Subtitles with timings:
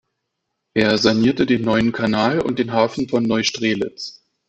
[0.73, 4.23] Er sanierte den neuen Kanal und den Hafen von Neustrelitz.